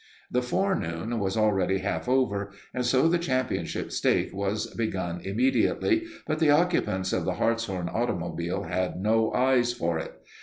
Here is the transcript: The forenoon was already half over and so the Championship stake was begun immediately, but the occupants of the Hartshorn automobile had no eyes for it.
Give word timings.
The 0.31 0.41
forenoon 0.41 1.19
was 1.19 1.37
already 1.37 1.77
half 1.77 2.09
over 2.09 2.49
and 2.73 2.83
so 2.83 3.07
the 3.07 3.19
Championship 3.19 3.91
stake 3.91 4.33
was 4.33 4.73
begun 4.73 5.19
immediately, 5.23 6.05
but 6.25 6.39
the 6.39 6.49
occupants 6.49 7.13
of 7.13 7.23
the 7.23 7.35
Hartshorn 7.35 7.87
automobile 7.87 8.63
had 8.63 8.99
no 8.99 9.31
eyes 9.31 9.73
for 9.73 9.99
it. 9.99 10.15